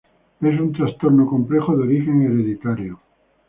Es 0.41 0.59
un 0.59 0.71
trastorno 0.73 1.27
complejo 1.27 1.77
de 1.77 1.83
origen 1.83 2.23
hereditario. 2.23 2.99